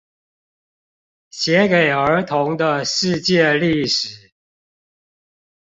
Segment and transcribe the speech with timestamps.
[1.29, 4.31] 寫給兒童的世界歷史